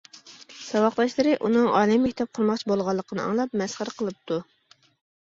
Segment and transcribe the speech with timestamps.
[0.67, 4.45] ساۋاقداشلىرى ئۇنىڭ ئالىي مەكتەپ قۇرماقچى بولغانلىقىنى ئاڭلاپ مەسخىرە قىلىپتۇ.